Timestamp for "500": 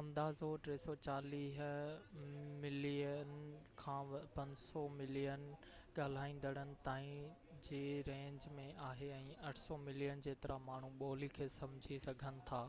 4.36-4.84